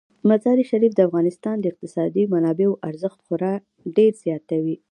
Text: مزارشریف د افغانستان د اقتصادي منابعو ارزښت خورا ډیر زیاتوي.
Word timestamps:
مزارشریف 0.29 0.91
د 0.95 0.99
افغانستان 1.07 1.55
د 1.59 1.65
اقتصادي 1.71 2.23
منابعو 2.33 2.79
ارزښت 2.89 3.19
خورا 3.25 3.53
ډیر 3.97 4.11
زیاتوي. 4.23 4.75